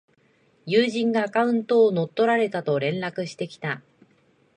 [0.65, 3.83] 友人がアカウントを乗っ取られたと連絡してきた